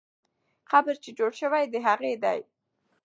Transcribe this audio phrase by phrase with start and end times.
[0.71, 2.39] قبر چې جوړ سوی، د هغې دی.